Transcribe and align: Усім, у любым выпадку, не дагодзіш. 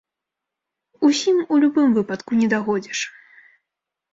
Усім, 1.09 1.37
у 1.55 1.59
любым 1.65 1.93
выпадку, 1.99 2.31
не 2.41 2.47
дагодзіш. 2.55 2.99